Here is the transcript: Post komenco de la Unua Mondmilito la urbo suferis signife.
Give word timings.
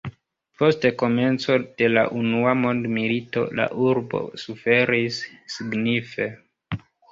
Post 0.61 0.85
komenco 1.01 1.57
de 1.81 1.89
la 1.91 2.05
Unua 2.21 2.55
Mondmilito 2.63 3.45
la 3.61 3.69
urbo 3.89 4.25
suferis 4.47 5.23
signife. 5.59 6.31